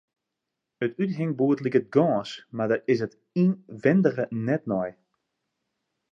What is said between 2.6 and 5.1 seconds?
dêr is 't ynwindige net nei.